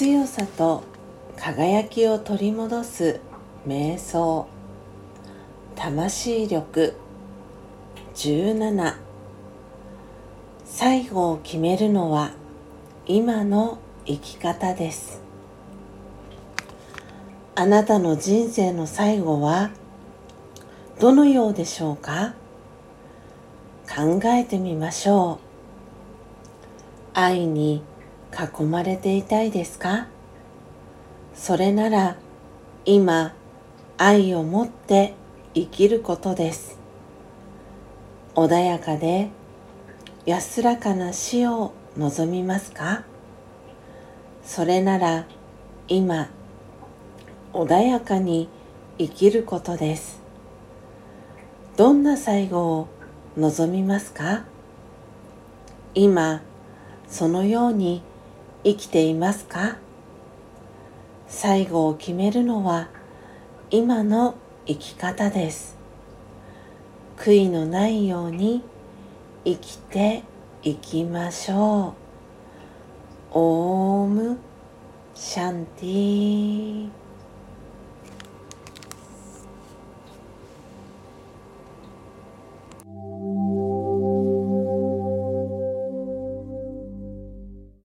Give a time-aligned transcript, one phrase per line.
[0.00, 0.82] 強さと
[1.36, 3.20] 輝きを取り戻す
[3.68, 4.46] 瞑想。
[5.76, 6.94] 魂力。
[8.14, 8.94] 17
[10.64, 12.30] 最後を決めるのは
[13.04, 15.20] 今の生き方です。
[17.54, 19.68] あなたの人生の最後は
[20.98, 22.32] どのようでしょうか？
[23.86, 25.38] 考えてみましょう。
[27.12, 27.82] 愛に
[28.32, 30.08] 囲まれていたいですか？
[31.34, 32.16] それなら
[32.84, 33.34] 今
[33.98, 35.14] 愛を持って
[35.54, 36.78] 生きることです。
[38.34, 39.30] 穏やかで
[40.24, 43.04] 安らかな死を望みますか？
[44.44, 45.26] それなら
[45.88, 46.30] 今
[47.52, 48.48] 穏やかに
[48.98, 50.20] 生きることです。
[51.76, 52.88] どんな最後を
[53.36, 54.44] 望みますか？
[55.94, 56.42] 今
[57.08, 58.02] そのように
[58.62, 59.78] 生きていますか？
[61.26, 62.88] 最後を決めるのは
[63.70, 64.34] 今の
[64.66, 65.78] 生き方です。
[67.16, 68.62] 悔いのないように
[69.44, 70.24] 生きて
[70.62, 71.94] いきましょ
[73.32, 73.38] う。
[73.38, 74.38] オーム
[75.14, 76.79] シャンティー。